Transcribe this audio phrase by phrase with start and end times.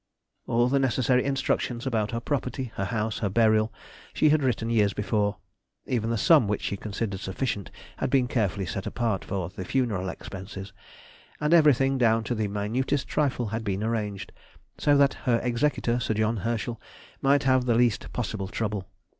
[0.51, 3.71] _]All the necessary instructions about her property, her house, her burial,
[4.15, 5.37] she had written years before;
[5.85, 10.09] even the sum which she considered sufficient had been carefully set apart for the funeral
[10.09, 10.73] expenses,
[11.39, 14.31] and everything, down to the minutest trifle, had been arranged,
[14.79, 16.81] so that her executor, Sir John Herschel,
[17.21, 18.87] might have the least possible trouble.